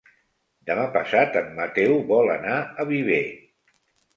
Demà 0.69 0.85
passat 0.95 1.37
en 1.43 1.53
Mateu 1.59 1.93
vol 2.13 2.33
anar 2.39 2.57
a 2.85 2.89
Viver. 2.95 3.21